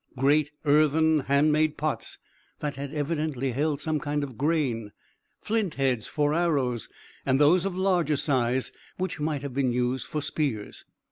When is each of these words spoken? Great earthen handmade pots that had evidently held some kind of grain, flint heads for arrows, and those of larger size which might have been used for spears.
Great 0.17 0.49
earthen 0.65 1.19
handmade 1.19 1.77
pots 1.77 2.17
that 2.57 2.73
had 2.75 2.91
evidently 2.91 3.51
held 3.51 3.79
some 3.79 3.99
kind 3.99 4.23
of 4.23 4.35
grain, 4.35 4.91
flint 5.43 5.75
heads 5.75 6.07
for 6.07 6.33
arrows, 6.33 6.89
and 7.23 7.39
those 7.39 7.65
of 7.65 7.77
larger 7.77 8.17
size 8.17 8.71
which 8.97 9.19
might 9.19 9.43
have 9.43 9.53
been 9.53 9.71
used 9.71 10.07
for 10.07 10.19
spears. 10.19 10.85